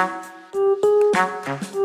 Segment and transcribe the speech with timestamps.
[0.00, 1.79] Thank you.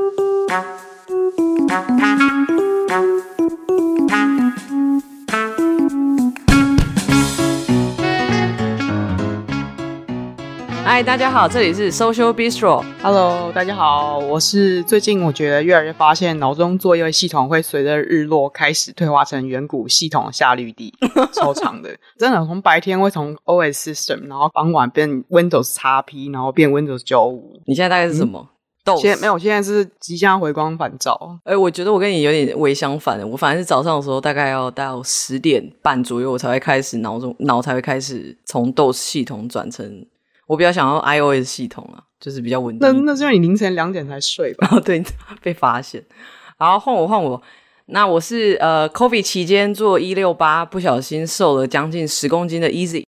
[11.06, 12.84] 大家好，这里是 Social Bistro。
[13.00, 20.92] Hello，大家好，我是最近我觉得越来越发现脑中作业系统会随着日落开始退化成远古系统下绿地，
[21.32, 27.62] 超长的，真的从白天会从 OS System，然后傍晚变 Windows XP，然后变 Windows 九五。
[27.68, 28.50] 你现在大概是什么？
[28.86, 31.16] 嗯、现在没有，现在是即将回光返照。
[31.44, 40.04] 哎、欸，我觉得我跟你有点微相反的，我反正是早上的时候大概要到十点半左右，我才会开始脑中脑才会开始从 DOS 系统转成。
[40.48, 42.88] 我比较想要 iOS 系统啊，就是比较稳定。
[42.88, 44.68] 那那是因为你凌晨两点才睡吧？
[44.72, 45.04] 哦， 对，
[45.42, 46.04] 被发现。
[46.58, 47.42] 然后换我换我，
[47.88, 53.04] 那我是呃，COVID 期间做一六八，不小心瘦了将近十公斤的 Easy，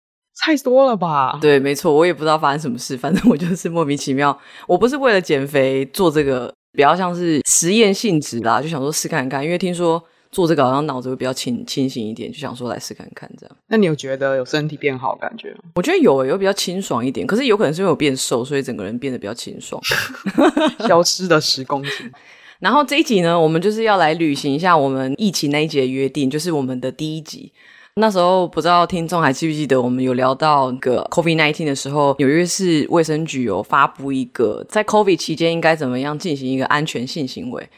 [0.45, 1.39] 太多了吧？
[1.41, 4.39] 对，没错，我也不知道发生什么事，反正我就是莫名其妙。
[4.67, 10.03] 我不是为了减肥做这个，比较像是实验性质啦，就想说试看看，因为听说。
[10.33, 13.57] 做这个好像脑子会比较清清醒一点，就想说来试看看这样。
[13.69, 15.59] 那你有觉得有身体变好感觉吗？
[15.75, 17.27] 我觉得有，有比较清爽一点。
[17.27, 19.81] 可是有可能是因为我变瘦，所以整个人变得比较清爽，
[20.89, 22.11] 消失的十公斤。
[22.59, 27.53] 然后这一集呢，我们就是要来履行一下我们疫情那一集的约定，就是我们的第一集。
[27.97, 37.69] 那时候不知道听众还记不记得，我们有聊到个 COVID-19 的时候，纽约市卫生局有发布一个在 COVID 期间应该怎么样进行一个安全性行为。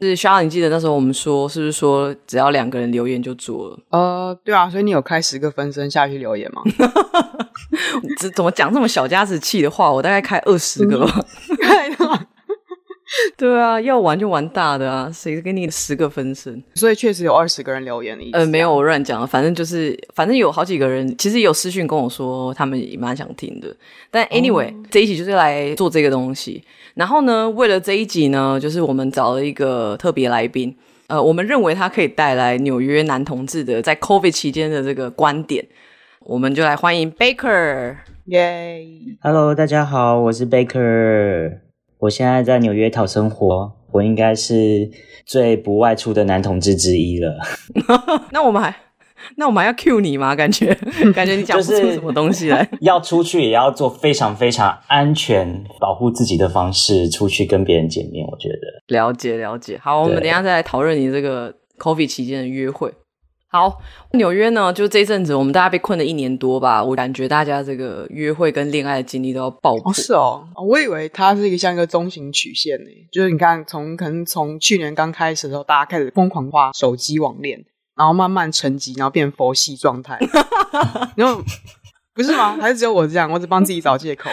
[0.00, 3.78] 是肖，你记得那时候我们说，是不是说只要两个人留言就做了？
[3.90, 6.62] 呃，对啊，所以你有开十个分身下去留言吗？
[8.20, 9.90] 这怎么讲这么小家子气的话？
[9.90, 11.24] 我大概开二十个吧。
[13.38, 15.10] 对啊，要玩就玩大的啊！
[15.10, 16.62] 谁给你十个分身？
[16.74, 18.36] 所以确实有二十个人留言的意思。
[18.36, 19.26] 呃，没有，我乱讲了。
[19.26, 23.74] 反正就是，反正有好几个人，其实也有私讯跟我说，他们也蛮想听的。
[24.10, 26.62] 但 anyway，、哦、这一集就是来做这个东西。
[26.94, 30.76] 然后呢，为了这一集呢，就是我们找了一个特别来宾。
[31.06, 35.64] 呃，我们认为他可以带来纽约男同志的在 COVID 期间的这个观点。
[36.20, 37.96] 我们就来欢迎 Baker。
[38.26, 38.86] 耶
[39.22, 41.67] ！Hello，大家好，我是 Baker。
[42.00, 44.90] 我现在在纽约讨生活，我应该是
[45.26, 47.38] 最不外出的男同志之一了。
[48.30, 48.74] 那我们还，
[49.36, 50.36] 那我们还要 cue 你吗？
[50.36, 50.72] 感觉，
[51.12, 52.68] 感觉你讲不出什么东西来。
[52.80, 58.24] 要出去也要做非常非常安全、保护自己的方式出去跟别人见面。
[58.26, 59.76] 我觉得了解了解。
[59.82, 62.92] 好，我们等一下再来讨论你这个 COVID 期间的约会。
[63.50, 63.80] 好，
[64.12, 66.84] 纽约呢，就这一阵子，我们大家被困了一年多吧。
[66.84, 69.90] 我感觉大家这个约会跟恋爱的经历都要爆破。
[69.90, 77.64] 哦，是哦，我以为它是一个像一个中型曲线呢，就是你看，从可能从去年刚开始的时候，大家开始疯狂画手机网恋，
[77.96, 80.18] 然后慢慢沉寂，然后变佛系状态。
[81.16, 81.42] 然后
[82.12, 82.54] 不是吗？
[82.60, 83.30] 还是只有我这样？
[83.32, 84.28] 我只帮自己找借口，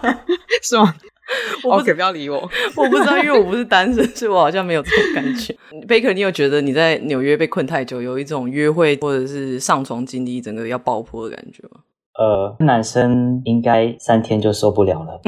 [0.64, 0.94] 是吗？
[1.64, 2.36] 我不，okay, 不要理我，
[2.76, 5.56] 我不知道，因为我不是单身，所以我好像没有这种感觉。
[5.88, 11.80] Baker，你有觉得你在纽约被困太久，有一种约会或者是上床经历整个要爆破的感觉吗？
[12.18, 15.20] 呃，男生应该三天就受不了了。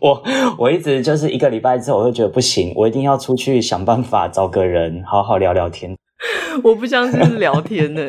[0.00, 0.22] 我
[0.56, 5.96] 我一直就是一个礼拜之后，我就觉得不行，我一定要出去想办法找个人好好聊聊天。
[6.62, 8.08] 我不相信是聊天的，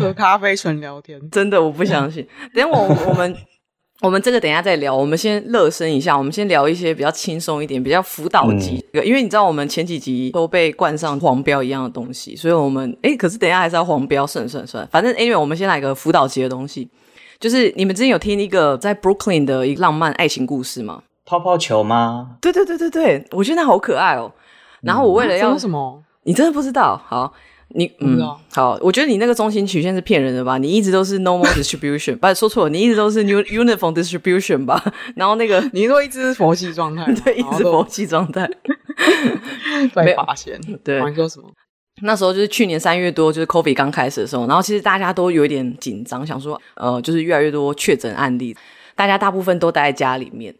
[0.00, 2.26] 喝咖啡纯聊天，真的我不相信。
[2.54, 3.36] 等我我们。
[4.02, 8.84] 我们这个等一下再聊，我们先热身一下，我们先聊一些比较轻松一点、比较辅导级。
[8.92, 16.88] 嗯、因为你知道，我们前几集都被冠上黄标一样的东西，所以我们哎，可是等一下还是要黄标，算算算，反正 anyway，我们先来个辅导级的东西，
[17.40, 21.02] 就是你们之前有听一个在 Brooklyn 的一个浪漫爱情故事吗？
[21.24, 22.36] 泡泡球吗？
[22.42, 24.30] 对对对对对，我觉得那好可爱哦。
[24.82, 26.02] 然后我为了要、嗯、什么？
[26.24, 27.00] 你真的不知道？
[27.06, 27.32] 好。
[27.74, 28.18] 你嗯，
[28.52, 30.56] 好，我觉得你那个中心曲线是骗人的吧？
[30.56, 34.82] 你一直都是 normal distribution， 不是说错了，你一直都是 new uniform distribution 吧？
[35.16, 38.48] 然后那个 你说一直是佛系状态， 对，一直佛系状态，
[39.94, 40.58] 被发现。
[40.84, 41.50] 对，你说什么？
[42.02, 48.56] 那时候就是去年三月多，就是 COVID 刚开始的时候，然后其实大家都有一点紧张，想说呃，就是越来越多确诊案例，
[48.94, 50.54] 大家大部分都待在家里面。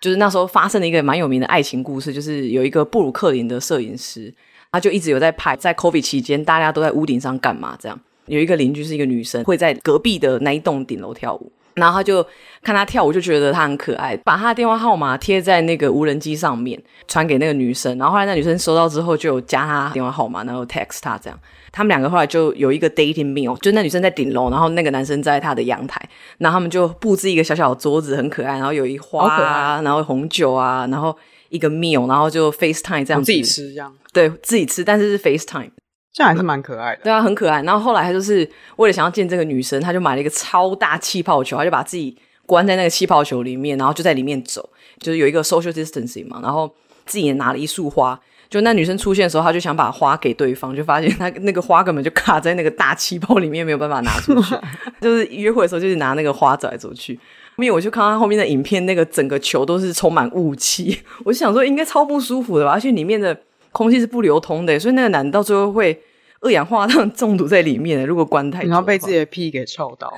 [0.00, 4.32] 就是那时候发生了一个蛮有名的爱情故事，就是有一个布鲁克林的摄影师。
[4.72, 7.76] 他就一直有在拍，在 COVID 期间，大家都在屋顶上干嘛？
[7.80, 11.50] 这样有一个邻居是一个女生，会在隔壁的那一栋顶楼跳舞。
[11.74, 12.26] 然后他就
[12.60, 16.76] 看她跳舞，就觉得她很可爱，把她的电话号码贴在那个无人机上面，
[17.06, 17.96] 传给那个女生。
[17.96, 21.38] 然后后来那女生收到之后，就有加她电话号码，然后 text 她这样。
[21.70, 26.02] 他们两个后来就有一个 dating meal，就那女生在顶楼，然后那个男生在他的阳台，
[26.38, 31.16] 然后他们就布置一个小小的桌子，很可爱，然后有一花啊，然后红酒啊，然后。
[31.48, 35.70] 一个 meal，然后就 FaceTime 这样子自己吃这样，对，自己吃，但是是 FaceTime，
[36.12, 37.02] 这样还是蛮可爱的。
[37.04, 37.62] 对啊，很可爱。
[37.62, 42.16] 然后后来他就是为了想要见这个女生，他就买了一个超大气泡球，他就把自己
[42.46, 44.68] 关在那个气泡球里面，然后就在里面走，
[45.00, 46.72] 就是有一个 social distancing 嘛，然后
[47.06, 48.18] 自己也拿了一束花。
[48.50, 54.54] 就那女生出现的时候，他就想把花给对方，就发现他那个花根本就卡在那个大气泡里面，没有办法拿出去。
[55.02, 57.20] 就是约会的时候，就是拿那个花走来走去。
[57.58, 60.96] 后面我就看到后面的影片，那个整个球都是充满雾气，
[61.26, 63.36] 我就想说应该超不舒服的吧，而且里面的
[63.72, 66.00] 空气是不流通的，所以那个男的到最后会
[66.40, 68.06] 二氧化碳 中毒在里面。
[68.06, 70.08] 如果关太久，然后被自己的屁给臭到，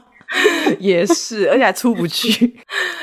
[0.78, 2.54] 也是，而且还出不去。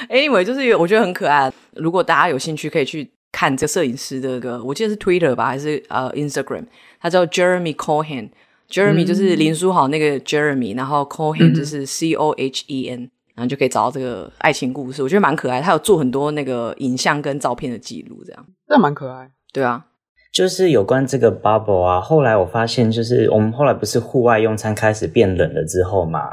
[0.10, 1.52] Anyway，就是我觉得很可爱。
[1.74, 3.10] 如果大家有兴趣，可以去。
[3.32, 6.64] 看这个摄影师的个，我记得是 Twitter 吧，还是呃 Instagram？
[7.02, 15.62] 他叫 Jeremy Cohen，Jeremy、嗯、就是林书豪那个 Jeremy，然后 Cohen 就是 C O H E N，、嗯、然后就可以找到这个爱情故事，我觉得蛮可爱。
[15.62, 19.30] 他有做很多那个影像跟照片的记录，这样，这蛮可爱。
[19.54, 19.86] 对啊，
[20.34, 26.30] 就是有关这个 bubble 啊，后来我发现，就是我们后来不是户外用餐开始变冷了之后嘛，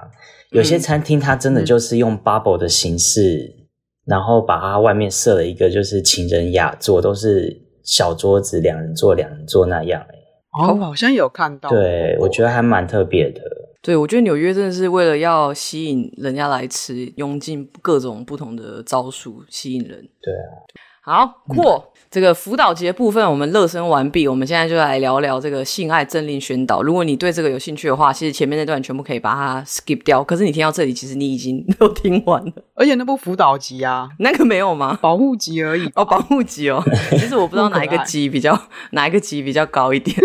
[0.50, 3.54] 有些餐厅它真的就是用 bubble 的形式。
[3.56, 3.58] 嗯
[4.04, 10.02] 然后把它外面设了一个，就是情人雅座，都是小桌子，两人坐，两人坐那样。
[10.02, 10.14] 哎，
[10.60, 11.70] 哦，好像有看到。
[11.70, 13.40] 对，我觉得还蛮特别的。
[13.82, 20.08] 对，我觉得纽约真的是为了要吸引人家来吃，用尽各种不同的招数吸引人。
[20.22, 20.62] 对啊。
[21.04, 24.28] 好，过、嗯、这个辅导级的部分，我们热身完毕。
[24.28, 26.80] 我们现在就来聊聊这个性爱政令宣导。
[26.80, 30.22] 如果你对这个有兴趣的话，其实前面那段全部可以把它 skip 掉。
[30.22, 32.52] 可是你听到这里，其实你已经 都听完了。
[32.74, 34.96] 而且那部辅导级啊，那个没有吗？
[35.02, 35.90] 保护级而已。
[35.96, 36.80] 哦，保护级哦。
[37.10, 38.56] 其实我不知道哪一个级比较
[38.92, 40.16] 哪一个级比较高一点。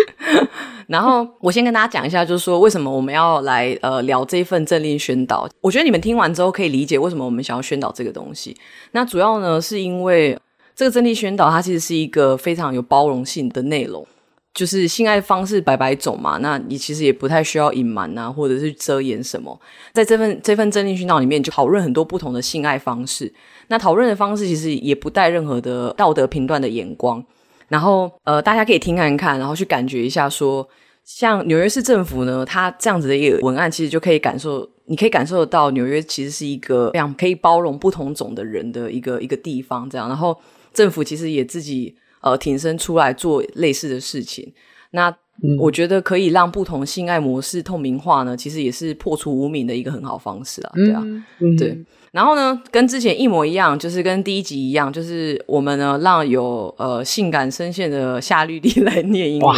[0.87, 5.47] 然后我先跟大家讲一下，就是说为什么我们要来呃聊这一份政令宣导。
[5.61, 8.57] 我觉得你们听完之后可以理解为什么我们想要宣导这个东西。
[8.93, 10.37] 那主要呢是因为。
[10.75, 14.05] 这个政令宣导，它其实是一个非常有包容性的内容，
[14.53, 19.59] 就是性爱方式百百种嘛，那你其实也不太需要隐瞒啊，或者是遮掩什么。
[19.91, 23.33] 在这份这份政令宣导里面，就讨论很多不同的性爱方式。
[23.69, 27.25] 那讨论的方式其实也不带任何的道德评断的眼光。
[27.67, 30.69] 然后呃，大家可以听看看，然后去感觉一下说，说
[31.03, 39.89] 像纽约市政府呢，它这样子的一个文案，其实就可以感受，你可以感受得到纽约其实是一个非常可以包容不同种的人的一个一个地方。
[39.89, 40.37] 这样，然后。
[40.73, 44.53] 政府其实也自己呃挺身出来做类似的事情，
[44.91, 45.11] 那
[45.59, 51.01] 我觉得可以让不同性爱模式透明化呢，其实也是破除无名的一个很好方式啊，对啊，
[51.39, 51.83] 嗯、对。
[52.11, 59.55] 然后呢，跟之前一模一样，就是跟第一集一样，就是我们呢让有呃性感声线的夏绿蒂来念英文，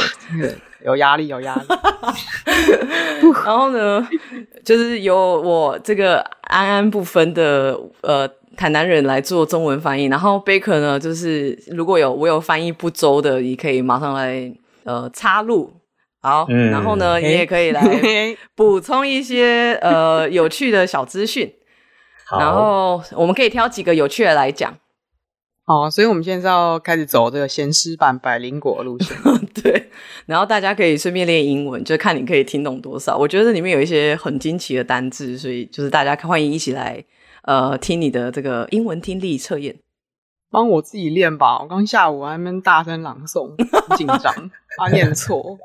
[0.86, 1.62] 有压力，有压力。
[3.46, 4.08] 然后呢，
[4.64, 8.30] 就是由我这个安安不分的呃。
[8.58, 14.52] 台南人来做中文翻译，然后贝克呢，就是如果有我有翻译不周的，你可以马上来
[14.84, 15.72] 呃插入，
[16.22, 17.82] 好，嗯、然后呢，你也可以来
[18.56, 21.50] 补充一些呃有趣的小资讯，
[22.38, 24.76] 然后我们可以挑几个有趣的来讲。
[25.66, 29.16] 好，所以我们现在是要开始走这个咸湿版百灵果路线，
[29.62, 29.90] 对，
[30.26, 33.16] 然后大家可以顺便练英文，就看你可以听懂多少。
[33.16, 37.06] 我觉得这里面有一些很惊奇的单字，所以就是大家欢迎一起来。
[37.44, 39.80] 呃，听你的这个英文听力测验，
[40.52, 41.60] 帮我自己练吧。
[41.60, 43.56] 我刚下午还没大声朗诵，
[43.88, 45.58] 很紧张， 怕念错。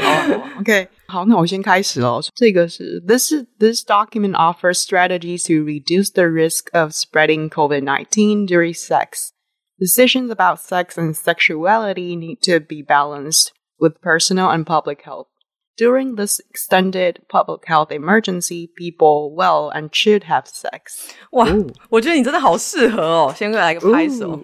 [0.00, 2.20] 好，OK，好，那我先开始喽。
[2.34, 9.30] 这个是 This this document offers strategies to reduce the risk of spreading COVID-19 during sex.
[9.78, 15.28] Decisions about sex and sexuality need to be balanced with personal and public health.
[15.76, 21.10] During this extended public health emergency, people will and should have sex.
[21.32, 21.48] 哇，
[21.90, 23.34] 我觉得你真的好适合哦！
[23.36, 24.38] 先来个拍手。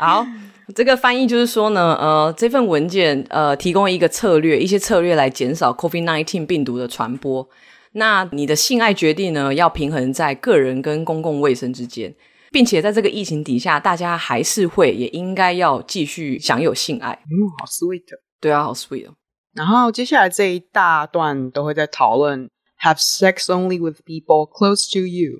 [0.00, 0.26] 好，
[0.75, 7.47] 这个翻译就是说呢，呃，这份文件呃提供一个策略，一些策略来减少 COVID-19 病毒的传播。
[7.93, 12.13] 那你的性爱决定呢，要平衡在个人跟公共卫生之间，
[12.51, 17.11] 并且在这个疫情底下，大家还是会也应该要继续享有性爱。
[17.11, 18.03] 嗯，好 sweet。
[18.39, 19.13] 对啊，好 sweet 哦。
[19.55, 22.47] 然后接下来这一大段都会在讨论
[22.83, 25.31] have sex only with people close to you。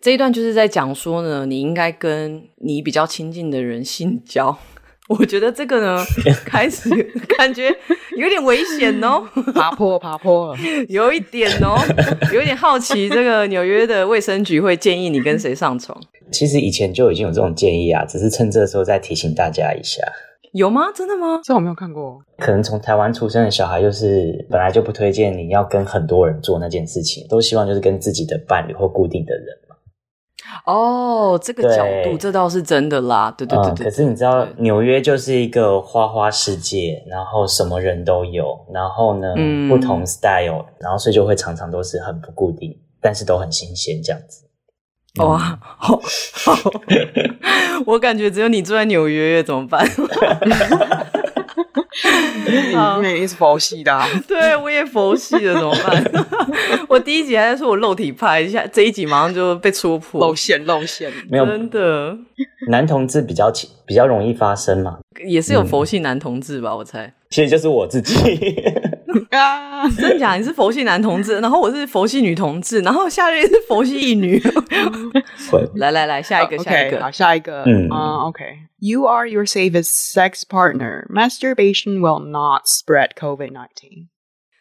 [0.00, 4.56] 这一段就是在讲说呢，你应该跟你比较亲近的人性交。
[5.08, 6.04] 我觉得这个呢，
[6.44, 6.88] 开始
[7.38, 7.74] 感觉
[8.16, 9.22] 有点危险哦，
[9.54, 11.76] 爬坡爬坡了， 有一点哦，
[12.32, 15.98] 有一点好奇，这个纽约的卫生局会建议你跟谁上床？
[16.30, 20.02] 其实以前就已经有这种建议啊，只是趁这个时候再提醒大家一下。
[20.52, 20.90] 有吗？
[20.94, 21.40] 真的吗？
[21.44, 22.18] 这我没有看过。
[22.38, 29.67] 可能从台湾出生的小孩，就是本来就不推荐你要跟很多人做那件事情，都希望就是跟自己的伴侣或固定的人嘛。
[30.64, 33.32] 哦，这个角度，这倒是真的啦。
[33.36, 33.84] 对对对对，对、嗯。
[33.84, 42.76] 可是你知道，纽约就是一个花花世界，然后什么人都有，然后呢，嗯、不同 style，然后所以就会常常都是很不固定。
[43.00, 44.44] 但是都很新鲜这样子。
[45.22, 46.00] 哇，好，
[46.32, 46.58] 好，
[47.86, 49.86] 我感觉只有你住在纽约，怎么办？
[53.02, 56.26] 你也是佛系的，啊，对，我也佛系了，怎么办？
[56.88, 62.16] 我第一集还在说我肉体派，一下这一集马上就被戳破，露馅露馅，没有真的。
[62.68, 63.50] 男同志比较
[63.86, 66.70] 比较容易发生嘛，也是有佛系男同志吧？
[66.70, 68.14] 嗯、我猜，其实就是我自己。
[69.30, 70.38] 啊，真的假的？
[70.38, 74.42] 你是佛系男同志，然后我是佛系女同志，然后下列是佛系一女。
[75.76, 77.62] 来来来，下一个，uh, okay, 下一个，好，下一个。
[77.64, 78.44] 嗯、uh,，OK。
[78.80, 81.06] You are your safest sex partner.
[81.08, 84.06] Masturbation will not spread COVID-19.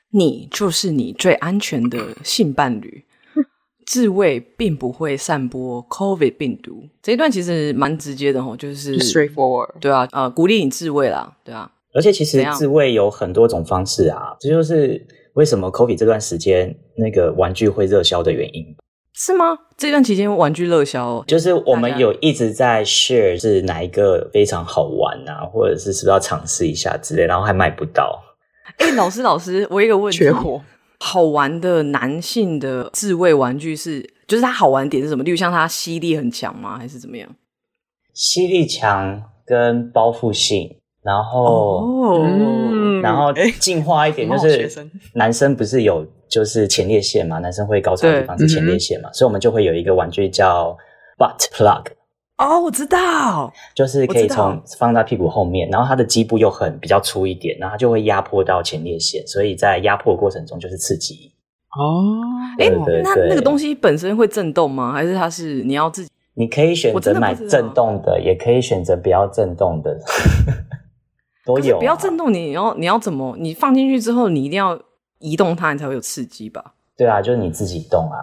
[0.10, 3.06] 你就是你最安全的性伴侣，
[3.86, 6.88] 自慰并不会散播 COVID 病毒。
[7.04, 9.74] 这一段其实蛮直接的吼，就是 straightforward。
[9.80, 11.72] 对啊，呃，鼓励你自慰啦，对啊。
[11.94, 18.66] 而且其实自慰有很多种方式啊，这就是为什么 COVID 这段时间那个玩具会热销的原因，
[19.14, 19.58] 是吗？
[19.78, 28.22] 这段期间玩具热销，就是我们有一直在 share 是哪一个非常好玩啊，或者是是不是要尝试一下之类，然后还买不到。
[28.78, 30.62] 哎，老师老师，我有一个问题， 缺货。
[31.00, 35.24] 好玩的男性的自慰玩具是，就是它好玩点是什么？
[35.24, 36.76] 例如像它吸力很强吗？
[36.78, 37.30] 还是怎么样？
[38.14, 40.77] 吸力强跟包覆性。
[41.08, 44.70] 然后，哦、然后进化一点，就是
[45.14, 47.40] 男生不是有就是前列腺嘛？
[47.40, 49.10] 男生会高潮的地方是前列腺嘛？
[49.14, 50.76] 所以我们就会有一个玩具叫
[51.18, 51.86] butt plug。
[52.38, 61.32] 哦，我知道，就是可以从放在屁股后面，然后它的基部又很比较粗一点，然后它就会压迫到前列腺，所以在压迫的过程中就是刺激。
[61.80, 62.20] 哦，
[62.60, 62.70] 哎，
[63.02, 64.92] 那那个东西本身会震动吗？
[64.92, 66.10] 还是它是你要自己？
[66.34, 69.98] 你可以选择买震动的，也可以选择不要震动的。
[71.48, 73.36] 都有、啊，不要震动你，你要你要怎么？
[73.40, 74.78] 你放进去之后，你一定要
[75.20, 76.74] 移动它，你才会有刺激吧？
[76.98, 78.20] 对啊，就是你自己动啊。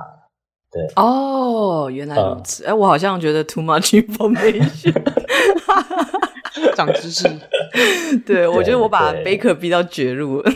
[0.70, 2.64] 对哦，原来如此。
[2.64, 4.92] 哎、嗯，我好像觉得 too much information，
[6.74, 7.28] 长知识。
[8.26, 10.50] 对，我觉得我把贝克逼到绝路了。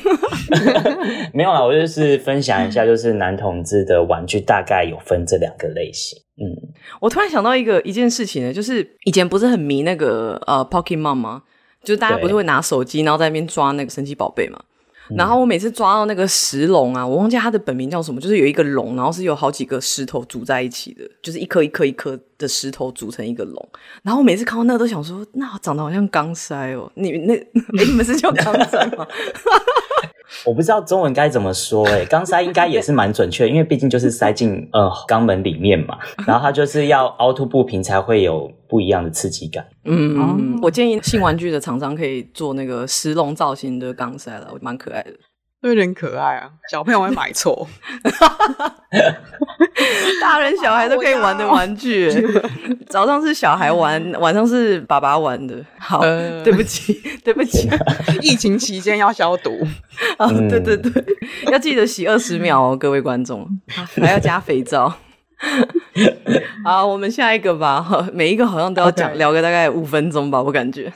[1.32, 6.18] 没有啊，我就是分享一下，就是男同志的玩具大概有分这两个类型。
[6.40, 6.50] 嗯，
[7.00, 11.42] 我突然想到一个一件事情呢，就是以前不是很迷那个呃 Pokemon 吗？
[11.88, 14.60] 就是大家不是会拿手机，然后在那边抓那个神奇宝贝嘛？
[15.08, 23.68] 嗯、然后我每次抓到那个石龙啊，我忘记它的本名叫什么，就是有一个龙，然后是有好几个石头组在一起的，就是一颗一颗一颗的石头组成一个龙。
[24.02, 26.90] 然后我每次看到那个都想说，那长得好像钢塞哦。
[26.94, 27.46] 你那、 欸、
[27.86, 29.06] 你们是叫钢塞吗？
[30.44, 39.66] 我不知道中文该怎么说诶，钢塞应该也是蛮准确，因为毕竟就是塞进呃肛门里面嘛，然后它就是要凹凸不平才会有不一样的刺激感。
[39.84, 45.12] 嗯，嗯，我建议性玩具的厂商可以做那个石龙造型的钢塞了，蛮可爱的。
[45.62, 47.66] 有点可爱啊，小朋友会买错。
[50.20, 52.10] 大人小孩都可以玩的玩具，
[52.88, 55.64] 早上是小孩玩，晚上是爸爸玩的。
[55.78, 57.68] 好，呃、对不起，对不起。
[58.22, 59.50] 疫情期间要消毒
[60.16, 60.28] 啊！
[60.48, 61.04] 对对对，
[61.50, 63.48] 要记得洗二十秒哦，各位观众，
[64.00, 64.94] 还要加肥皂。
[66.64, 68.08] 好，我们下一个吧。
[68.12, 70.92] 每一个好像都要讲.聊个大概五分钟吧，我感觉。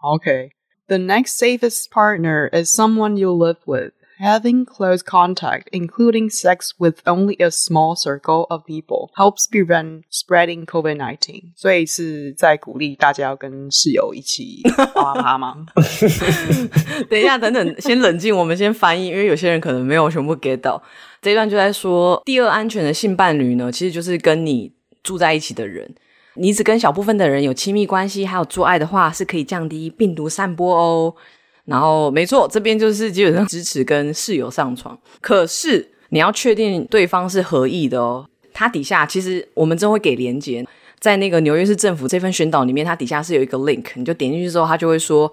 [0.00, 3.92] OK，the、next safest partner is someone you live with.
[4.22, 10.66] Having close contact, including sex with only a small circle of people, helps prevent spreading
[10.66, 11.52] COVID-19.
[11.56, 14.60] 所以是在鼓励大家要跟室友一起
[14.94, 15.64] 啪啪吗？
[17.08, 20.82] 等一下，等等，先冷静，我们先翻译，因为有些人可能没有全部 get 到
[21.22, 24.70] 这一段，就在说第二安全的性伴侣呢，其实就是跟你
[25.02, 25.90] 住在一起的人，
[26.34, 31.14] 你只跟小部分的人有亲密关系，还有做爱的话，是可以降低病毒散播哦。
[31.64, 38.26] 然后没错，这边就是基本上支持跟室友上床，可是你要确定对方是合意的哦。
[38.52, 40.66] 它底下其实我们真会给连接，
[40.98, 45.32] 在那个纽约市政府这份宣导里面，它底下是有一个 link，你就点进去之后，它就会说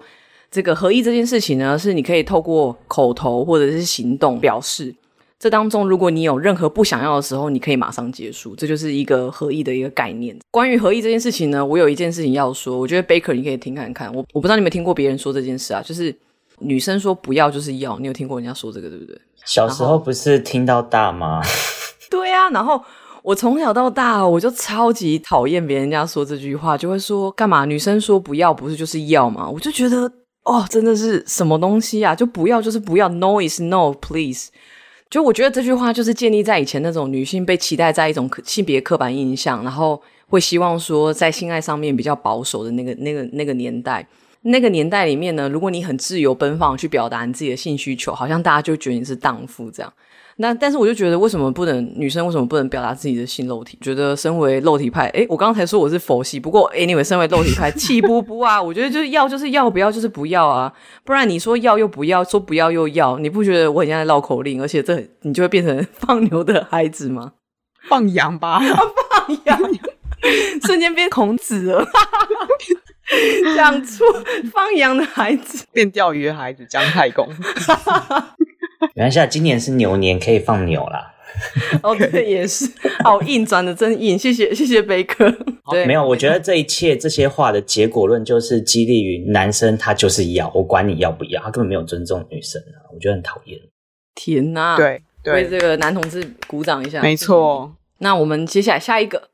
[0.50, 4.94] 这个合意这件事情呢，是你可以透过口头或者是行动表示。
[5.38, 10.36] 这当中，如果你有任何不想要的时候，你可以马上结束，这就是一个合意的一个概念。
[10.50, 14.12] 关于合意这件事情呢，我有一件事情要说，我觉得 Baker 你可以听看看。
[14.14, 16.14] 我我不知道你有没有听过别人说这件事啊，就是。
[16.60, 19.16] 女生说不要就是要，你有听过人家说这个对不对？
[19.44, 21.40] 小时候不是听到大吗？
[22.10, 22.82] 对啊，然后
[23.22, 27.64] 我从小到大我就超级讨厌别人家说这句话，就会说干嘛？
[27.64, 29.48] 女生说不要不是就是要吗？
[29.48, 30.10] 我就觉得
[30.42, 32.12] 哦，真的是什么东西啊？
[32.12, 34.48] 就不要就是不要，No is no，please。
[35.10, 44.06] 就我觉得这句话就是建立在以前那种女性被期待在一种性别刻板印象，然后会希望说在性爱上面比较保守的那个那个那个年代。
[44.42, 49.92] 那个年代里面呢，如果你很自由奔放去表达你自己的性需求，好像大家就觉得你是荡妇这样。
[50.40, 53.76] 那但是我就觉得，为什么不能女生为什么不能表达自己的性肉体？
[53.80, 58.62] 觉得身为肉体派，诶，我刚才说我是佛系，不过 anyway，身为肉体派， 气不不啊？
[58.62, 60.72] 我觉得就是要就是要，不要就是不要啊！
[61.04, 64.62] 不然你说要又不要，说不要又要，你不觉得我很像在绕口令？
[64.62, 67.32] 而且这你就会变成放牛的孩子吗？
[67.88, 69.58] 放羊吧，放羊，
[70.62, 71.84] 瞬间变孔子了，
[73.56, 74.04] 讲出
[74.52, 77.28] 放羊的孩子变钓鱼的孩子，姜太公。
[78.94, 81.14] 原来今年是牛年，可以放牛啦。
[81.84, 82.68] 哦，对，也是，
[83.04, 84.18] 好硬，转的真硬。
[84.18, 85.30] 谢谢，谢谢贝克。
[85.70, 93.60] 对，没有，我觉得这一切这些话的结果论，就是激励于男生，他就是要，我管你要不要，他根本没有尊重女生啊，我觉得很讨厌。
[94.16, 97.00] 天哪，对，对，为这个男同志鼓掌一下。
[97.02, 97.72] 没错。
[97.98, 99.28] 那我们接下来下一个。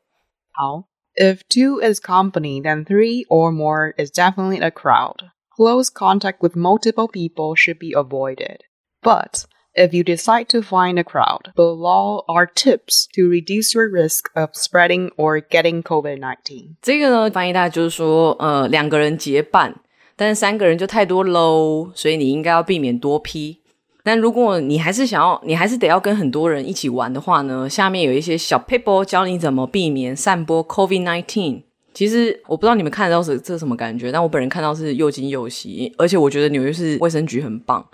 [0.51, 0.83] 好
[1.15, 5.31] ，If two is company, then three or more is definitely a crowd.
[5.57, 8.57] Close contact with multiple people should be avoided.
[9.05, 9.45] But
[9.75, 14.49] if you decide to find a crowd, below are tips to reduce your risk of
[14.53, 16.77] spreading or getting COVID-19.
[16.81, 19.75] 这个呢，翻译大概就是说，呃，两个人结伴，
[20.15, 23.59] 但是三个人就太多喽，所以你应该要避免多批。
[24.03, 31.61] 但如果你还是想要，你还是得要跟很多人一起玩的话呢，下面有一些小 paper 教你怎么避免散播 COVID-19。
[31.93, 37.85] 其实我不知道你们看到是这什么感觉，但我本人看到是又惊又喜，而且我觉得纽约市卫生局很棒。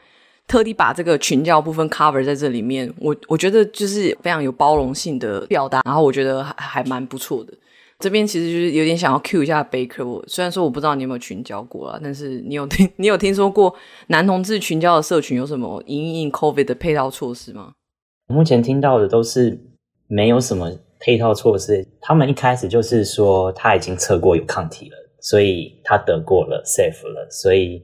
[0.47, 7.53] 特地把这个群交部分 cover 在这里面，我我觉得就是非常有包容性的表达，然后我觉得还还蛮不错的。
[7.99, 13.73] 这边其实就是有点想要 cue 一下 Baker，我虽然说我不知道你有没有群交过啊，但是你有听 你有听说过
[14.07, 17.73] 男同志群交的社群有什么因应 COVID 的配套措施吗？
[18.27, 19.59] 目前听到的都是
[20.07, 27.83] 没有什么配套措施，他们一开始就是说他已经测过有抗体了，所以他得过了 safe 了，所以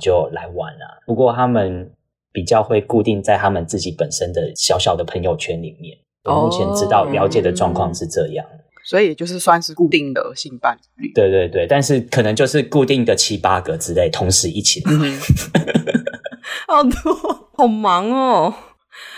[0.00, 1.02] 就来玩了。
[1.06, 1.92] 不过他们。
[2.32, 5.98] 比较会固定在他们自己本身的小小的朋友圈里面。
[6.22, 8.46] 我目前知道了解的状况是这样，
[8.84, 11.12] 所以就是算是固定的性伴侣。
[11.12, 14.92] 对对对，但是可能就是固定的七八个之类，同时一起来。
[16.70, 18.54] 好多，好忙哦。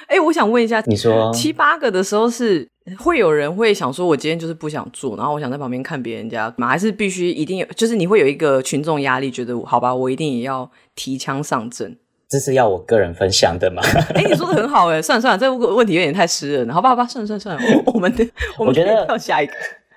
[0.06, 2.66] 哎，我想问一下，你说七八个的时候是
[2.98, 6.68] 会有人会想说，我今天就是不想做，然后我想在旁边看别人家吗？
[6.68, 7.66] 还是必须一定有？
[7.76, 11.96] 就是你会有一个群众压力，觉得好吧，我一定也要提枪上阵。
[12.28, 13.82] 这是要我个人分享的吗？
[14.14, 18.26] 哎、欸，你说的很好哎，算了算了，这个问题有点太私人了，好吧好吧，算了算了算了，我，我们的
[18.58, 19.52] 我觉得跳下一个。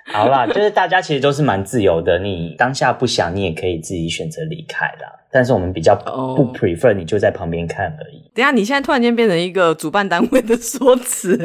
[0.13, 5.05] 好啦，就是大家其实都是蛮自由的，你当下不想，你也可以自己选择离开的。
[5.35, 8.23] 但是我们比较不 prefer 你就在旁边看而已。
[8.33, 11.37] 等一下，你现在突然间变成一个主办单位的说辞，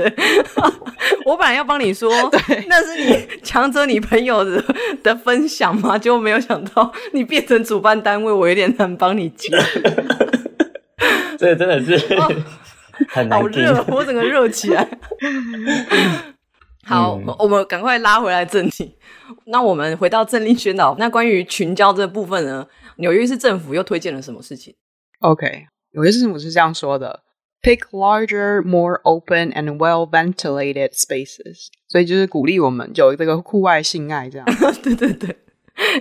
[1.27, 4.65] 我本来要帮你说， 对，那是你强者你朋友的
[5.03, 5.99] 的分享吗？
[5.99, 9.49] 结果没有想到你变成主办单位，我有点难帮你接。
[11.37, 11.99] 这真的是
[13.09, 14.87] 很难、哦、好热，我整个热起来。
[16.91, 18.97] 好，嗯、我们赶快拉回来正题。
[19.45, 20.97] 那我们回到政令宣导。
[20.99, 22.67] 那关于群交这部分呢？
[22.97, 24.75] 纽约市政府又推荐了什么事情
[25.21, 27.21] ？OK，纽约市政府是这样说的
[27.63, 31.69] ：Pick larger, more open and well-ventilated spaces。
[31.89, 34.47] 所以就是鼓励我们有这个户外性爱这样。
[34.83, 35.37] 对 对对。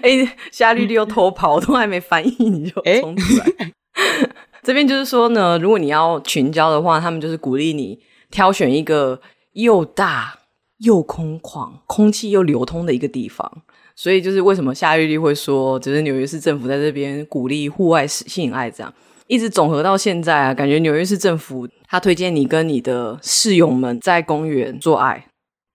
[0.02, 3.72] 哎，夏绿绿又偷跑，都还没翻译你就冲出来。
[4.64, 8.00] 这边就是说呢，如果你要群交的话，他们就是鼓励你
[8.32, 9.22] 挑选一个
[9.54, 10.39] 又大
[10.80, 13.50] 又空旷、空气又流通的一个地方。
[13.96, 18.94] 所以就是为什么夏玉丽会说，只是纽约市政府在这边鼓励户外性爱这样，
[19.28, 25.26] 一直总和到现在啊，感觉纽约市政府他推荐你跟你的室友们在公园做爱。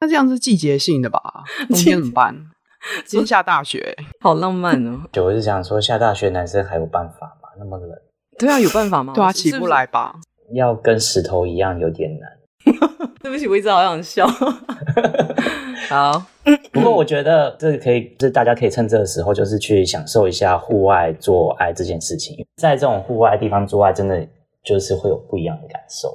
[0.01, 1.21] 那这样是季节性的吧？
[1.69, 2.35] 冬天怎么办？
[3.05, 5.03] 今天下大雪， 好浪漫哦！
[5.13, 7.49] 就我是想说，下大雪男生还有办法吗？
[7.59, 7.91] 那么冷。
[8.39, 9.13] 对啊，有办法吗？
[9.15, 10.15] 对啊，起不来吧？
[10.55, 12.29] 要跟石头一样，有点难。
[13.25, 14.27] 对不起，我一直好想笑。
[15.89, 16.27] 好，
[16.71, 22.47] 不过我觉得这个可以，就是大家可以趁这个时候，就是去享受一下户外做爱这件事情。
[22.57, 24.29] 在这种户外地方做爱，真的
[24.63, 26.15] 就是会有不一样的感受。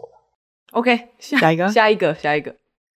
[0.74, 2.56] OK，下，下一个，下一个，下一个。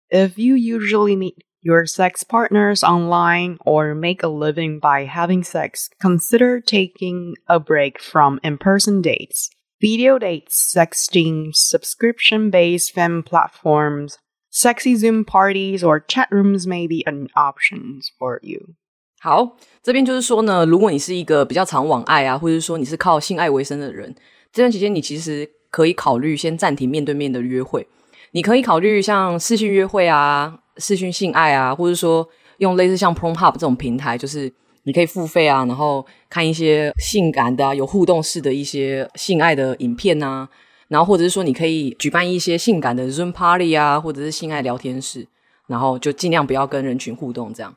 [0.09, 5.87] If you usually meet your sex partners online or make a living by having sex,
[6.01, 9.51] consider taking a break from in-person dates.
[9.81, 14.19] Video dates, sexting, subscription-based fan platforms,
[14.51, 18.75] sexy Zoom parties, or chat rooms may be an option for you.
[19.21, 24.15] 好，这边就是说呢，如果你是一个比较常网爱啊，或者说你是靠性爱为生的人，
[24.53, 27.87] 这段期间你其实可以考虑先暂停面对面的约会。
[28.33, 30.59] 你可以考虑像视讯约会啊。
[30.77, 32.27] 视讯性爱啊，或者说
[32.59, 34.51] 用类似像 Pornhub 这种平台，就是
[34.85, 40.49] 你可以付费啊，然后看一些性感的、啊、有互动式的一些性爱的影片啊。
[40.89, 45.25] 然后或者是说你可以举办一些性感的 Zoom Party 啊，或者是性爱聊天室，
[45.69, 47.73] 然后就尽量不要跟人群互动，这样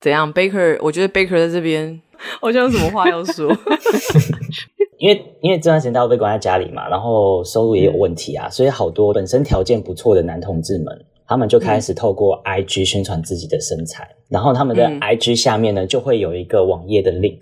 [0.00, 2.02] 怎样？Baker，我觉得 Baker 在这边
[2.40, 3.56] 好像有什么话要说，
[4.98, 11.04] 因为因为这段时间大家被关在家里嘛，然后收入也有问题啊，所以好多本身条件不错的男同志们。
[11.28, 17.40] 他们就开始透过 IG 宣传自己的身材，嗯、然后他们的 IG 下面呢、嗯、就会有一个网页的 link，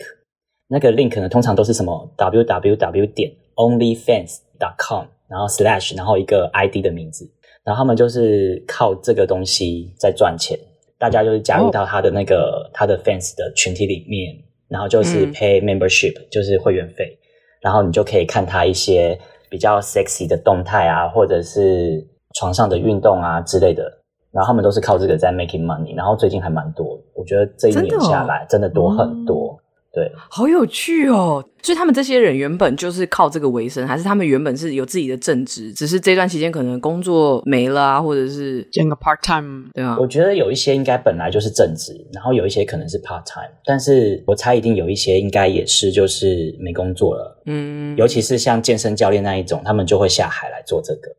[0.69, 7.31] 那个 link 呢通常都是什么？www 点 onlyfans.com，然后 slash，然后一个 ID 的名字，
[7.63, 10.59] 然后他们就是靠这个东西在赚钱，
[10.99, 14.35] 大家就是加入到他的那个、哦、他的 fans 的群体里面，
[14.69, 17.19] 然后就是 pay membership，、嗯、就是会员费，
[17.61, 19.19] 然后你就可以看他一些
[19.51, 22.09] 比较 sexy 的动态啊，或者是。
[22.35, 23.85] 床上的运动啊之类的，
[24.33, 29.57] 然后他们都是靠这个在 making money，然后最近还蛮多，我觉得这一年下来真的多很多，
[29.93, 31.45] 对，好有趣哦。
[31.63, 39.97] 所以他们这些人原本就是靠这个为生，还是他们原本是有自己的正职，只是这段期间可能工作没了啊，或者是兼个 part time，对啊。
[39.99, 51.15] 我觉得有一些应该本来就是正职，然后有一些可能是 part time，但是我猜一定有一些应该也是就是没工作了，嗯，尤其是像健身教练那一种，他们就会下海来做这个。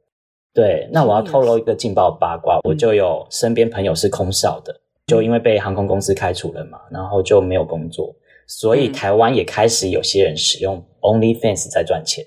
[0.56, 4.74] 对，那我要透露一个劲爆八卦，我就有身边朋友是空少的，
[5.06, 8.16] 就因为被航空公司开除了嘛，然后就没有工作，
[8.48, 12.26] 所以台湾也开始有些人使用 OnlyFans 在赚钱。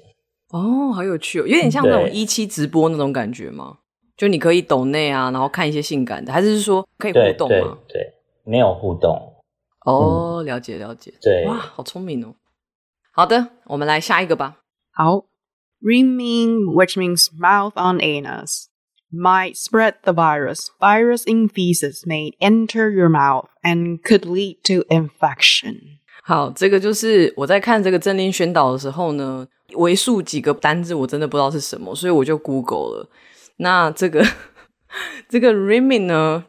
[0.51, 3.79] 哦，好有趣哦，有点像那种一期直播那种感觉吗？
[4.15, 7.79] 就你可以抖内啊，然后看一些性感的，还是说可以互动吗？
[7.89, 8.15] 对，对，对，
[8.45, 9.17] 没有互动。
[9.87, 11.15] 哦，了解了解。
[11.23, 12.35] 对，哇，好聪明哦。
[13.13, 14.59] 好的，我们来下一个吧。
[14.93, 15.25] 好。
[15.82, 18.70] Rimming, which means mouth on anus,
[19.12, 20.72] might spread the virus.
[20.80, 26.00] Virus in feces may enter your mouth and could lead to infection.
[26.24, 33.10] 好，这个就是我在看这个政令宣导的时候呢，为数几个单字我真的不知道是什么，所以我就 Google 了。
[33.58, 34.26] 那这个
[35.28, 36.46] 这个 rimming 呢，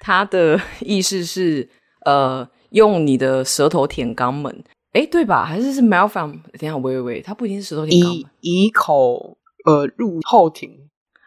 [0.00, 1.68] 它的意思是
[2.04, 4.62] 呃，用你的舌头舔肛门。
[4.93, 5.45] 哎，对吧？
[5.45, 5.87] 还是是 on？
[5.87, 10.69] 等一下，喂喂喂，它不一定是石头舔肛门，以以口呃入后庭。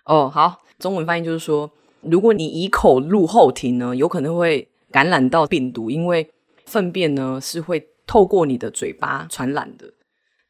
[0.05, 1.71] 哦，好，中文翻译就是说，
[2.03, 6.31] 如果你以口入后庭呢，有可能会感染到病毒，因为
[6.67, 9.91] 粪便呢是会透过你的嘴巴传染的。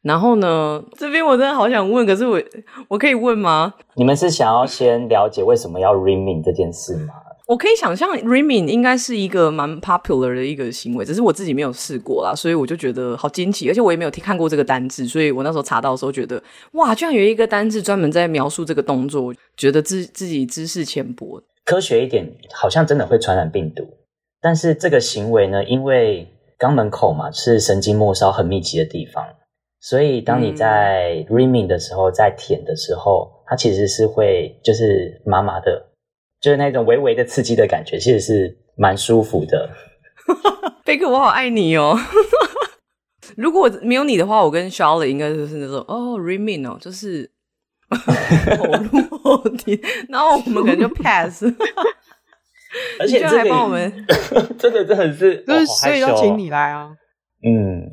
[0.01, 2.39] 然后呢，这边我真的好想问，可是我
[2.89, 3.73] 我可以问吗？
[3.95, 7.13] 你们是想要先了解为什么要 rimming 这件事吗？
[7.47, 21.39] 我可以想象，rimming 应该是一个蛮 popular 的一个行为，只是我自己没有试过啦，所以我就觉得好惊奇，而且我也没有听看过这个单字，所以我那时候查到的时候觉得，哇，居然有一个单字专门在描述这个动作，觉得自自己知识浅薄。
[21.65, 23.87] 科学一点，好像真的会传染病毒，
[24.41, 26.27] 但是这个行为呢，因为
[26.57, 29.23] 肛门口嘛是神经末梢很密集的地方，
[29.79, 35.91] 所以当你在 rimming 的时候，在舔的时候，它其实是会就是麻麻的。
[36.45, 39.67] 就是那种微微的刺激的感觉，其实是蛮舒服的。
[40.85, 41.97] 贝克，我好爱你哦！
[43.35, 47.27] 如果没有你的话，我跟 Charlotte 应该就是那种哦，rimming 哦，就是
[49.23, 49.59] 后入
[50.07, 51.43] 然后我们可能就 pass。
[52.99, 53.91] 而且这个还帮我们，
[54.59, 56.91] 真的真的是，就是、哦、所以邀请你来啊。
[57.43, 57.89] 嗯，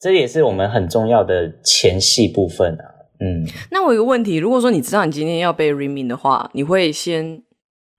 [0.00, 2.84] 这也是我们很重要的前戏部分啊。
[3.20, 7.44] 嗯，那我有个问题，如果说你知道你今天要被 rimming 的话，你会先？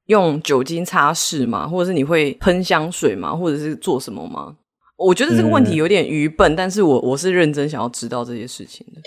[0.07, 1.67] 用酒精擦拭吗？
[1.67, 3.35] 或者是你会喷香水吗？
[3.35, 4.55] 或者是做什么吗？
[4.97, 9.01] 我觉得这个问题有点愚笨，嗯、但是我我是认真想要知道这些事情的。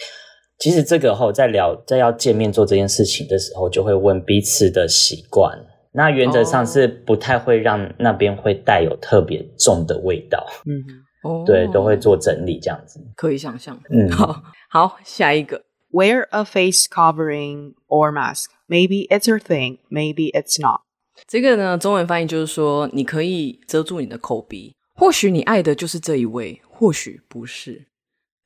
[0.58, 5.56] 其实这个后在聊在要见面做这件事情的时候，就会问彼此的习惯。
[5.92, 10.46] 那原则上是不太会让那边会带有特别重的味道。
[10.66, 10.84] 嗯，
[11.24, 13.00] 哦， 对，都会做整理这样子。
[13.14, 13.78] 可以想象。
[13.90, 18.46] 嗯，好，好，下一个，Wear a face covering or mask.
[18.68, 19.78] Maybe it's your thing.
[19.88, 20.80] Maybe it's not.
[21.26, 24.74] 这个呢，中文翻译就是说，你可以遮住你的口鼻。
[24.94, 27.86] 或许你爱的就是这一位，或许不是。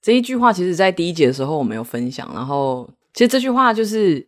[0.02, 2.28] 这一句话，其实在第一节的时候我们有分享。
[2.34, 4.26] 然后，其实这句话就是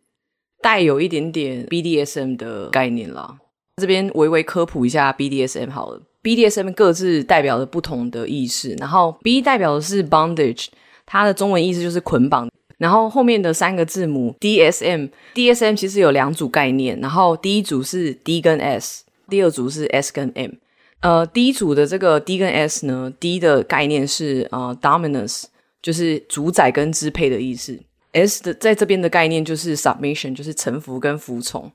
[0.60, 3.38] 带有一点点 BDSM 的概念啦。
[3.80, 6.02] 这边微微科普一下 BDSM 好了。
[6.22, 8.76] BDSM 各自代表的不同的意思。
[8.78, 10.66] 然后 B 代表的是 bondage，
[11.06, 12.48] 它的中文意思就是捆绑。
[12.82, 20.50] 然后后面的三个字母 DSM，DSM 其实有两组概念，然后第一组是 D 跟 S，第二组是 S 跟 M。
[20.98, 25.44] 呃，第一组的这个 D 跟 S 呢，D 的概念是呃 Dominance，
[25.80, 27.78] 就是主宰跟支配的意思
[28.14, 31.70] ；S 的在这边的概念就是 Submission，就是臣服跟服从。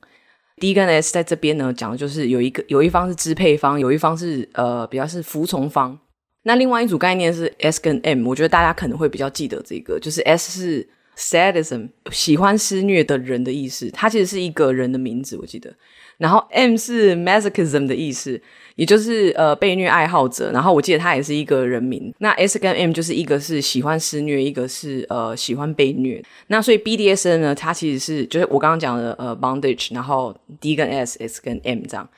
[0.57, 5.97] D 跟 S 在这边呢，讲的就是有一个有一方是支配方，有一方是呃比较是服从方。
[6.43, 10.89] 那另外一组概念是 S 跟 M，我觉得大家可能会比较记得这个，就是 S 是。
[11.17, 15.73] Sadism 喜欢施虐的人的意思，它其实是一个人的名字，我记得。
[16.17, 18.41] 然后 M 是 masochism 的意思，
[18.75, 20.51] 也就是呃被虐爱好者。
[20.51, 22.11] 然后我记得他也是一个人名。
[22.17, 26.23] 那 S 跟 M 就是一个是喜欢施虐，一个是呃喜欢被虐。
[26.47, 32.09] 那所以 BDSM 呢，它其实是就是我刚刚讲的呃 bondage，然后 D 跟 S，S 跟 M 这样。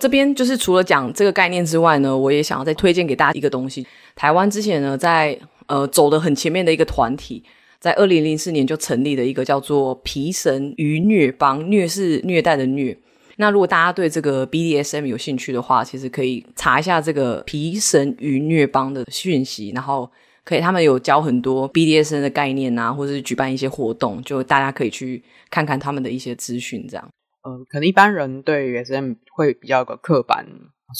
[0.00, 3.84] 这边就是除了讲这个概念之外呢，我也想要再推荐给大家一个东西。
[4.14, 7.42] 台湾之前呢，在呃走得很前面的一个团体，
[7.80, 12.98] 在二零零四年就成立了一个叫做皮神与虐帮，虐是虐待的虐。
[13.36, 20.10] 那如果大家对这个 BDSM 有兴趣的话，其实可以查一下这个皮神与虐帮的讯息，然后
[20.44, 27.08] 可以他们有教很多 BDSM 的概念啊，或者是举办一些活动，就大家可以去看看他们的一些资讯，这样。
[27.44, 30.44] 呃，可能一般人对 SM 会比较有个刻板、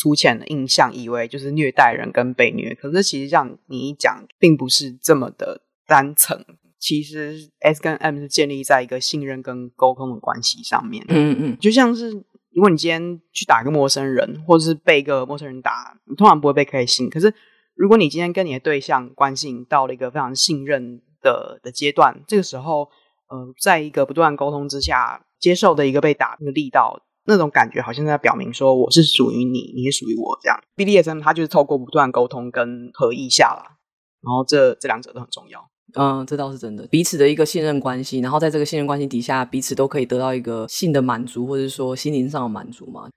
[0.01, 2.73] 粗浅的印象，以为就是虐待人跟被虐。
[2.77, 6.45] 可是其实像你讲，并不是这么的单层。
[6.79, 11.05] 其实 S 跟 M 是建立在一个信任跟沟通的关系上面。
[11.09, 12.11] 嗯嗯，就像是
[12.51, 17.11] 如果你今天去打一个陌生人，或者是被一个陌生人打，你通常不会被开心。
[17.11, 17.35] 可是
[17.75, 22.88] 如果你今天跟你的对象关系到了一个非常信任的的阶段，这个时候，
[23.29, 30.61] 呃，在一个不断沟通之下，接受的一个被打那个力道，那种感觉好像在表明说我是属于你，你是属于我这样。
[30.77, 33.77] BDSM 它就是透过不断沟通跟合意下来，
[34.23, 35.69] 然后这这两者都很重要。
[35.94, 43.09] 嗯，这倒是真的，彼此的一个信任关系，然后在这个信任关系底下，彼此都可以得到一个性的满足，或者说心灵上的满足嘛。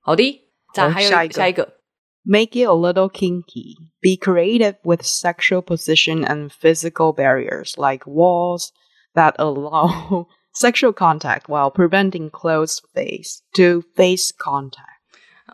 [0.00, 1.74] 好的，再还有下一个，下一个
[2.22, 3.74] ，Make it a little kinky.
[4.00, 8.68] Be creative with sexual position and physical barriers like walls
[9.14, 15.02] that allow sexual contact while preventing close face to face contact.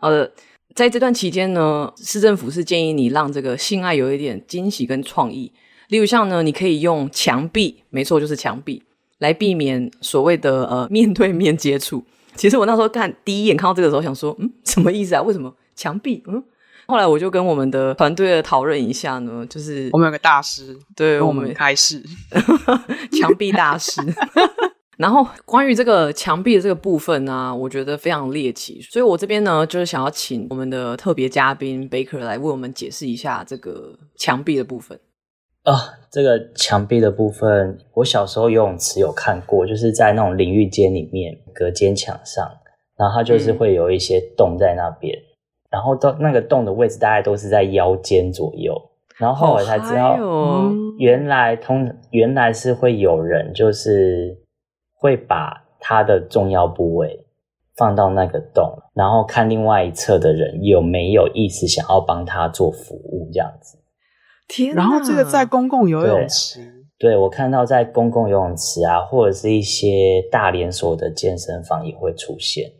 [0.01, 0.31] 呃，
[0.73, 5.51] 在这段期间呢，市政府是建议你让这个性爱有一点惊喜跟创意。
[5.93, 8.81] 例如像呢，你可以用墙壁，没错，就是墙壁，
[9.19, 12.03] 来避免所谓的呃面对面接触。
[12.35, 15.21] 其实我那时候看第一眼看到这个时候，想说，嗯，什么意思啊？
[15.21, 16.23] 为什么墙壁？
[16.25, 16.43] 嗯，
[16.87, 22.01] 后来我就跟我们的团队的讨论一下呢，就是我们有个大师，对我们开始
[23.21, 24.01] 墙壁大师。
[24.97, 34.99] 然后关于这个墙壁的这个部分呢、啊，我觉得非常猎奇，所以我这边呢就是想要请我们的特别嘉宾 Baker 来为我们解释一下这个墙壁的部分。
[35.63, 35.77] 啊、哦，
[36.11, 42.45] 这个墙壁的部分，我小时候游泳池有看过，就是在那种淋浴间里面隔间墙上，
[42.97, 45.23] 然后它就是会有一些洞在那边，嗯、
[45.71, 48.75] 然后到那个洞的位置大概都是在腰间左右，
[49.17, 54.37] 然后后来才知道，哦嗯、原来通原来是会有人就是
[54.93, 57.25] 会把他的重要部位
[57.77, 63.77] 放到那个洞，然后看另外一侧的人有没有意思想要帮他做服务这样子。
[64.53, 66.59] 天，然后这个在公共游泳池，
[66.99, 72.71] 对，对，我看到在公共游泳池啊，或者是一些大连锁的健身房也会出现，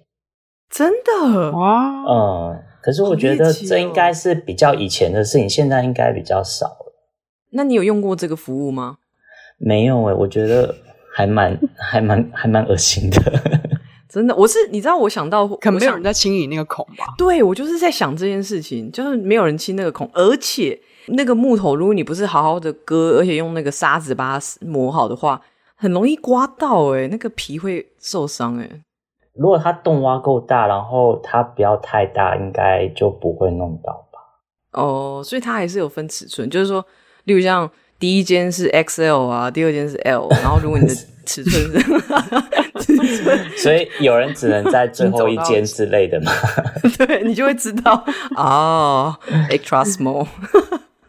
[0.69, 6.93] 真的哇，嗯，可是我觉得这应该是比较以前的事情，现在应该比较少了。
[7.53, 8.97] 那你有用过这个服务吗？
[9.57, 10.75] 没有诶、欸，我觉得
[11.11, 13.19] 还蛮还蛮还蛮恶心的，
[14.07, 14.35] 真的。
[14.35, 17.05] 我是你知道，我想到可能没有人在清理那个孔吧？
[17.17, 20.79] 对，我就是在想这件事情，就是没有人清那个孔，而且。
[21.07, 25.41] 那个木头，如果你不是好好的割，而且用那个砂子把它磨好的话，
[25.75, 28.81] 很容易刮到诶，那个皮会受伤诶。
[29.33, 34.19] 如果它洞挖够大，然后它不要太大，应该就不会弄到吧？
[34.73, 36.85] 哦，所以它还是有分尺寸，就是说，
[37.25, 40.93] 例如像第一间是 XL 啊，第二间是 L，然后如果你的
[41.25, 41.81] 尺寸是，
[42.97, 46.31] 尺寸 所以有人只能在最后一间之类的嘛？
[46.97, 48.03] 对，你就会知道
[48.35, 49.17] 哦
[49.49, 50.27] ，extra small。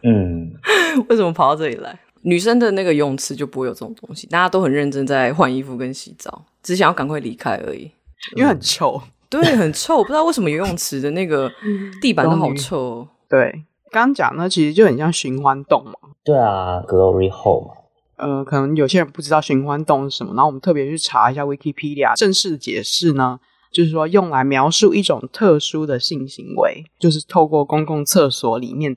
[0.05, 0.53] 嗯，
[1.09, 1.99] 为什么跑到这里来？
[2.21, 7.91] 女生的那个游泳池就不会有这种东西，大家都很认真在换衣服跟洗澡，只想要赶快离开而已，
[8.35, 9.01] 因为很臭。
[9.29, 11.51] 对，很臭，不知道为什么游泳池的那个
[12.01, 13.07] 地板都好臭。
[13.27, 13.51] 对，
[13.91, 15.93] 刚刚讲呢，其实就很像循环洞嘛。
[16.23, 17.73] 对啊，Glory Hole 嘛。
[18.17, 23.39] 呃，可能有些人不知道循环洞是什么，然后我们特别去查一下 Wikipedia 正式解释呢，
[23.71, 28.95] 就是说用来描述一种特殊的性行为，就是透过公共厕所里面。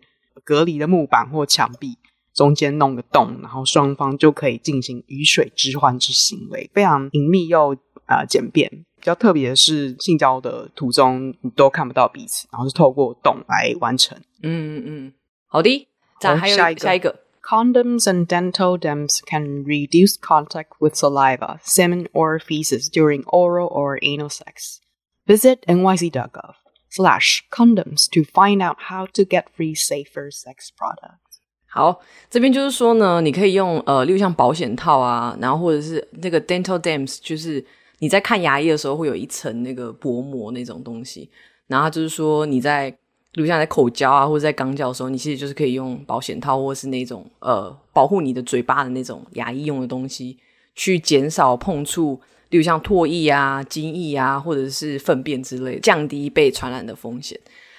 [0.48, 1.98] 隔离的木板或墙壁
[2.32, 7.74] 中间弄个洞，然后双方就可以进行鱼水之欢之行为，非常隐秘又
[8.06, 8.66] 啊、呃、简便。
[8.96, 14.16] 比较特别的是，性交的途中你都看不到彼此，然后是透过洞来完成。
[14.42, 15.12] 嗯嗯，
[15.48, 15.86] 好的。
[16.18, 24.30] 再还有下一个，下一个，Condoms and dental dams can reduce contact with saliva, semen or feces during oral or anal
[24.30, 24.78] sex.
[25.26, 26.54] Visit nyc.gov.
[26.90, 31.18] Slash condoms to find out how to get free safer sex products。
[31.66, 37.62] 好，这边就是说呢，你可以用呃，例如像保险套啊，然后或者是那个 dental dams，就是
[37.98, 41.30] 你在看牙医的时候会有一层那个薄膜那种东西，
[41.66, 42.88] 然后就是说你在
[43.34, 50.38] 例如像在口交啊或者在肛交的时候，你其实就是可以用保险套或者是那种呃保护你的嘴巴的那种牙医用的东西，
[50.74, 52.18] 去减少碰触，
[52.50, 57.38] 例如像唾液啊、精液啊或者是粪便之类，降低被传染的风险。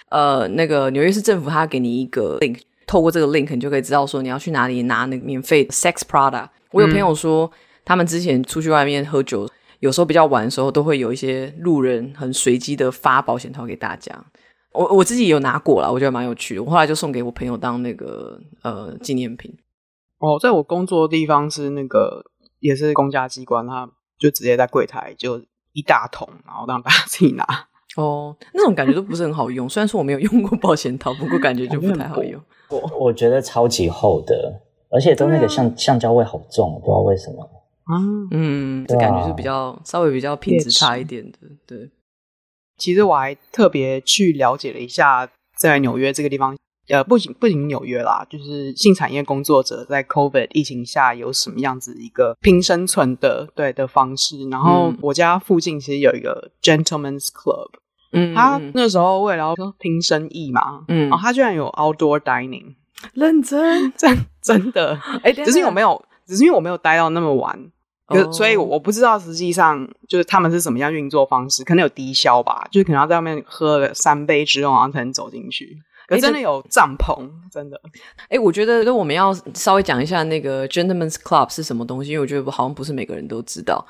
[0.10, 2.60] 呃，那个纽约市政府他给你一个 link。
[2.88, 6.50] 透过这个 link，你就可以知道说你要去哪里拿那个免费 sex product。
[6.72, 7.52] 我有朋友说，嗯、
[7.86, 9.48] 他们之前出去外面喝酒，
[9.80, 14.20] 有时候比较晚的时候，都会有一些路人很随机的发保险套给大家。
[14.72, 16.64] 我我自己有拿过了，我觉得蛮有趣的。
[16.64, 19.56] 我后来就送给我朋友当那个呃纪念品。
[20.18, 22.26] 哦，在我工作的地方是那个
[22.60, 23.88] 也是公家机关，他
[24.20, 27.46] 就直接在柜台就一大桶，然后让大家 自己拿。
[27.96, 29.68] 哦，那种感觉都不是很好用。
[29.68, 32.40] 虽然说我没有用过保险套，不过感觉就不太好用。
[32.70, 37.50] 我我觉得超级厚的，而且都那个橡、啊、橡胶味好重，不知道为什么。
[37.92, 41.40] 嗯嗯，这感觉是比较稍微比较品质差一点的。
[41.66, 41.90] 对，
[42.78, 45.28] 其实我还特别去了解了一下，
[45.58, 46.56] 在纽约这个地方，
[46.90, 54.48] 呃，不仅不仅纽约啦，就是性产业工作者在 COVID 疫情下有什么样子一个拼生存的对的方式。
[54.50, 57.70] 然后我家附近其实有一个 Gentlemen's Club。
[58.12, 62.74] 嗯，他那时候为了要拼生意嘛，嗯，然后他居然有 outdoor dining，
[63.14, 67.72] 认真， 真真的，哎、欸，只是我没有，只是因为我没有待到那么晚，
[68.08, 75.78] 哦、所以我不知道实际上就是他们是怎么样运作方式，可能有低消吧，就是可能要在外面喝了三杯之后，然后才能走进去。
[76.18, 77.80] 真的有帐篷，真的。
[78.24, 83.86] 哎、欸，我觉得，我们要稍微讲一下那个 Gentlemen's Club 是什么东西，因为我觉得好像不是每个人都知道。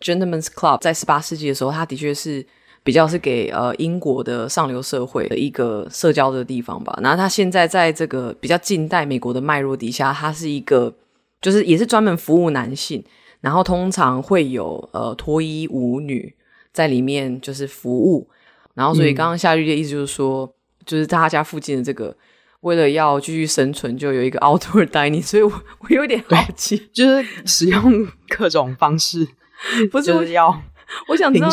[0.00, 2.44] Gentlemen's Club 在十八世纪的时候，它的确是。
[2.84, 6.98] 比较是给呃英国的上流社会的一个社交的地方吧。
[7.00, 10.92] 然后它现在在这个比较近代美国的脉络底下，它是一个
[11.40, 13.00] 就是也是专门服务男性，
[13.40, 16.34] 然后通常会有呃脱衣舞女
[16.72, 18.28] 在里面就是服务。
[18.74, 20.52] 然后所以刚刚夏绿的意思就是说，嗯、
[20.86, 22.16] 就是他家附近的这个
[22.60, 25.22] 为了要继续生存，就有一个 outdoor dining。
[25.22, 29.26] 所以我我有点好奇，就是使用各种方式，
[29.90, 30.62] 不是就是要
[31.08, 31.48] 我想知道。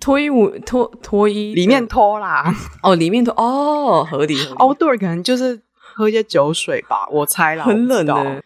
[0.00, 4.34] 脱衣舞脱脱衣里面脱啦哦，里面脱哦，合理。
[4.36, 7.64] Outdoor 可能就是喝一些酒水吧，我猜啦。
[7.64, 8.42] 很冷的。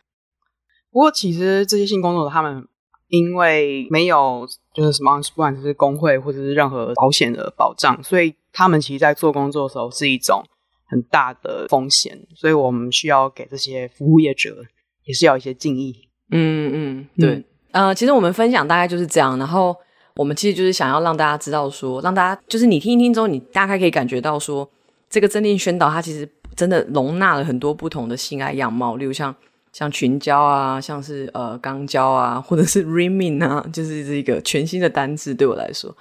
[0.90, 2.68] 不过其实这些性工作者他们
[3.08, 10.44] 因为没有就是什么，不管是工会或者是任何保险的保障，所以他们其实，在做工作的时候是一种
[10.84, 12.18] 很大的风险。
[12.34, 14.64] 所以我们需要给这些服务业者
[15.04, 16.08] 也是要一些敬意。
[16.30, 17.44] 嗯嗯，对。
[17.72, 19.76] 嗯、呃，其实我们分享大概就是这样，然后。
[20.14, 24.70] 我们其实就是想要让大家知道说，说让大家就是你听一听之后，你大概可以感觉到说，
[25.08, 29.34] 这个政令宣导它其实真的容纳了很多不同的性爱样貌，例如像
[29.72, 35.96] 像群交啊，像是呃肛交啊，或者是 rimming 啊，就是这一个全新的单字对我来说。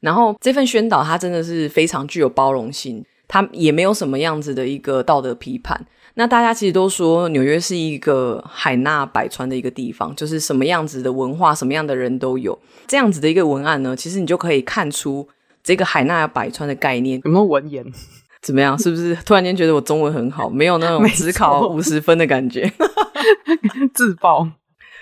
[0.00, 5.86] 然后这份宣导它真的是非常具有包容性，它也没有什么样子的一个道德批判。
[6.18, 12.58] 那大家其实都说纽约是一个海纳百川的一个地方，就是什么样子的文化，什么样的人都有。
[12.86, 15.28] 这样子的一个文案呢，其实你就可以看出
[15.62, 17.20] 这个海纳百川的概念。
[17.24, 17.84] 有没有文言？
[18.40, 18.78] 怎么样？
[18.78, 20.48] 是不是突然间觉得我中文很好？
[20.48, 22.72] 没有那种只考五十分的感觉。
[23.92, 24.48] 自爆。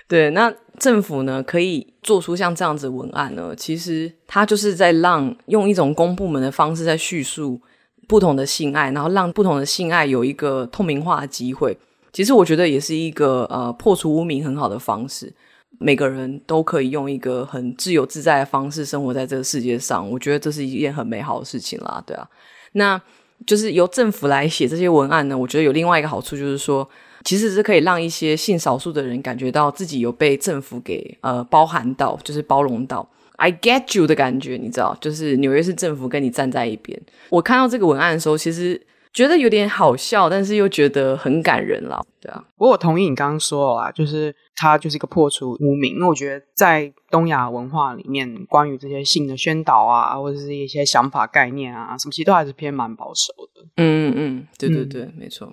[0.08, 7.60] 对，那政府呢，可以做出像这样子文案呢，其实它就是在让用一种公部门的方式在叙述。
[8.06, 11.74] 不同的性爱，然后让不同的性爱有一个透明化的机会。
[12.12, 15.32] 其实我觉得也是一个呃破除污名很好的方式。
[15.78, 20.06] 每个人都可以用一个很自由自在的方式生活在这个世界上。
[20.10, 22.28] 我觉得这是一件很美好的事情啦，对啊。
[22.72, 23.00] 那
[23.46, 26.86] 就是由政府来写这些文案呢，我觉得有另外一个好处，就是说
[27.24, 33.08] 其实是可以让一些性少数的人感觉到自己有被政府给呃包含到，就是包容到。
[33.36, 37.00] I get you 的感觉，你知道，就是纽约市政府跟你站在一边。
[37.30, 38.80] 我看到这个文案的时候，其实
[39.12, 42.44] 觉得有点好笑，但是又觉得很感人了，对啊。
[42.56, 45.94] 不过我同意你刚刚说的啊，就是它就是一个破除污名。
[45.94, 53.62] 因为我觉得在东亚文化里面，关于这些性的宣导啊，或者是一些想法概念啊，什么其实都还是偏蛮保守的。
[53.78, 55.52] 嗯嗯嗯，对对对，嗯、没错。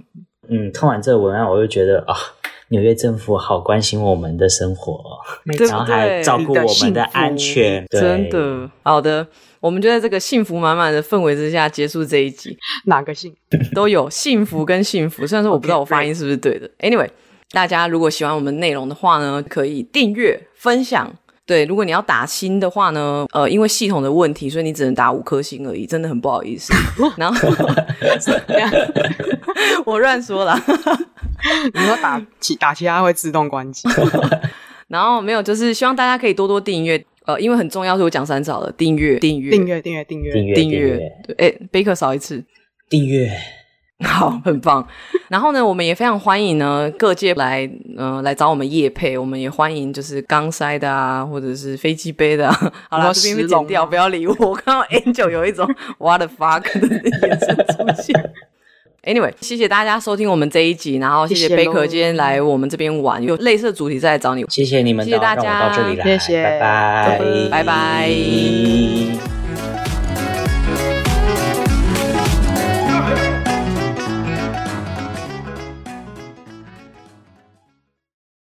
[0.49, 2.15] 嗯，看完这个文案，我就觉得啊。
[2.71, 5.03] 纽约政府好关心我们的生活，
[5.69, 8.71] 然后还照顾我们的安全，真的。
[8.81, 9.27] 好的，
[9.59, 12.57] 我们就在这个幸福满满的氛围之下结束这一集。
[12.87, 13.35] 哪个幸
[13.75, 16.65] 都有幸福跟幸福，虽然说我不知道我发音是不是对的。
[16.79, 16.97] Okay, right.
[16.97, 17.09] Anyway，
[17.51, 21.13] 大家如果喜欢我们内容的话呢，可以订阅、分享。
[21.51, 26.71] 对，如果你要打星的话呢，呃，因为系统的问题，所以你只能打五颗星而已，真的很不好意思。
[27.17, 27.49] 然后
[29.85, 30.57] 我乱说了。
[31.73, 33.85] 你说打其打其他会自动关机。
[34.87, 41.11] 然后没有，就是希望大家可以多多订阅，呃，因为很重要，所以我讲三次了，订阅，订阅，订阅，订阅，订阅，订阅，订阅。
[41.27, 42.41] 对，哎，贝克少一次，
[42.89, 43.29] 订阅。
[44.07, 44.85] 好，很棒。
[45.29, 49.17] 然后呢，我们也非常欢迎呢各界来，呃，来找我们叶配。
[49.17, 52.73] 我们也欢迎就是钢塞的啊，或者是飞机杯的、啊。
[52.89, 54.35] 好了，这边被剪掉，不要理我。
[54.39, 55.67] 我看到 Angel 有一种
[55.99, 58.33] What the fuck 的眼神出现。
[59.03, 64.45] Anyway，谢谢大家收听我们这一集，然后谢谢贝壳今天来我们这边玩，有类似的主题再来找你。
[64.47, 69.30] 谢谢你们，谢谢大家，到这里来，谢谢，拜拜，拜拜。